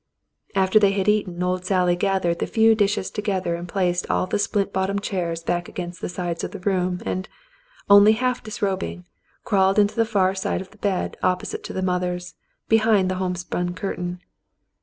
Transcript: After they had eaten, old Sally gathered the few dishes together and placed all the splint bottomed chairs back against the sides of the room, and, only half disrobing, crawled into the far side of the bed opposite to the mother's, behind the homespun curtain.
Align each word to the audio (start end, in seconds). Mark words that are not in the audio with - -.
After 0.55 0.79
they 0.79 0.93
had 0.93 1.07
eaten, 1.07 1.43
old 1.43 1.63
Sally 1.63 1.95
gathered 1.95 2.39
the 2.39 2.47
few 2.47 2.73
dishes 2.73 3.11
together 3.11 3.53
and 3.53 3.67
placed 3.67 4.09
all 4.09 4.25
the 4.25 4.39
splint 4.39 4.73
bottomed 4.73 5.03
chairs 5.03 5.43
back 5.43 5.69
against 5.69 6.01
the 6.01 6.09
sides 6.09 6.43
of 6.43 6.49
the 6.49 6.57
room, 6.61 7.01
and, 7.05 7.29
only 7.87 8.13
half 8.13 8.41
disrobing, 8.41 9.05
crawled 9.43 9.77
into 9.77 9.95
the 9.95 10.03
far 10.03 10.33
side 10.33 10.59
of 10.59 10.71
the 10.71 10.79
bed 10.79 11.17
opposite 11.21 11.63
to 11.65 11.73
the 11.73 11.83
mother's, 11.83 12.33
behind 12.67 13.11
the 13.11 13.15
homespun 13.21 13.75
curtain. 13.75 14.21